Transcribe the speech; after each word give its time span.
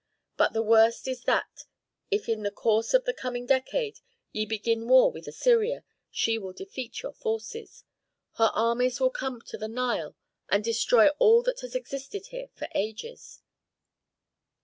But 0.35 0.53
the 0.53 0.63
worst 0.63 1.07
is 1.07 1.25
that 1.25 1.65
if 2.09 2.27
in 2.27 2.41
the 2.41 2.49
course 2.49 2.95
of 2.95 3.05
the 3.05 3.13
coming 3.13 3.45
decade 3.45 3.99
ye 4.31 4.47
begin 4.47 4.87
war 4.87 5.11
with 5.11 5.27
Assyria, 5.27 5.83
she 6.09 6.39
will 6.39 6.53
defeat 6.53 7.03
your 7.03 7.13
forces. 7.13 7.83
Her 8.37 8.49
armies 8.55 8.99
will 8.99 9.11
come 9.11 9.41
to 9.43 9.59
the 9.59 9.67
Nile 9.67 10.15
and 10.49 10.63
destroy 10.63 11.09
all 11.19 11.43
that 11.43 11.59
has 11.59 11.75
existed 11.75 12.25
here 12.31 12.49
for 12.55 12.67
ages. 12.73 13.41